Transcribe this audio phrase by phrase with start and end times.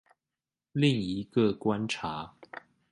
[0.71, 2.33] 另一個觀察